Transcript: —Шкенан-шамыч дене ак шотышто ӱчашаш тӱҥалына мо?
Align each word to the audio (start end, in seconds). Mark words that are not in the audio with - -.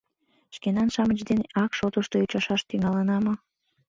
—Шкенан-шамыч 0.55 1.19
дене 1.29 1.45
ак 1.63 1.71
шотышто 1.77 2.15
ӱчашаш 2.23 2.61
тӱҥалына 2.69 3.17
мо? 3.25 3.33